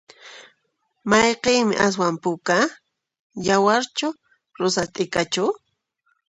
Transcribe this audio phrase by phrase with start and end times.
[1.09, 2.57] Mayqinmi aswan puka?
[3.47, 4.07] yawarchu
[4.59, 5.45] rosas t'ikachu?